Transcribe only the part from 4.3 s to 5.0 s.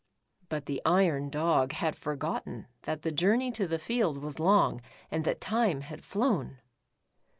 long,